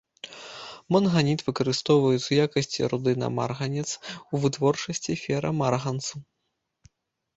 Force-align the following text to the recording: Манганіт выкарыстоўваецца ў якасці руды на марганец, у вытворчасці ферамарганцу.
Манганіт 0.95 1.39
выкарыстоўваецца 1.49 2.23
ў 2.29 2.39
якасці 2.49 2.81
руды 2.93 3.11
на 3.25 3.31
марганец, 3.37 3.87
у 4.33 4.45
вытворчасці 4.47 5.21
ферамарганцу. 5.25 6.15